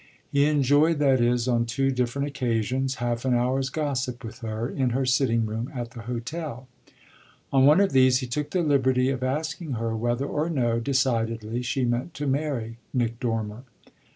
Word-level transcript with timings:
He 0.31 0.45
enjoyed, 0.47 0.97
that 0.97 1.21
is, 1.21 1.47
on 1.47 1.67
two 1.67 1.91
different 1.91 2.27
occasions, 2.27 2.95
half 2.95 3.23
an 3.23 3.35
hour's 3.35 3.69
gossip 3.69 4.23
with 4.23 4.39
her 4.39 4.67
in 4.67 4.89
her 4.97 5.05
sitting 5.05 5.45
room 5.45 5.69
at 5.75 5.91
the 5.91 6.01
hotel. 6.01 6.67
On 7.53 7.67
one 7.67 7.79
of 7.79 7.91
these 7.91 8.17
he 8.17 8.25
took 8.25 8.49
the 8.49 8.63
liberty 8.63 9.09
of 9.09 9.21
asking 9.21 9.73
her 9.73 9.95
whether 9.95 10.25
or 10.25 10.49
no, 10.49 10.79
decidedly, 10.79 11.61
she 11.61 11.85
meant 11.85 12.15
to 12.15 12.25
marry 12.25 12.79
Nick 12.95 13.19
Dormer. 13.19 13.61